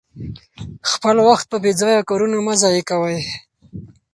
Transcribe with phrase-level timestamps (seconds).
[0.91, 3.19] خپل وخت په بې ځایه کارونو مه ضایع کوئ.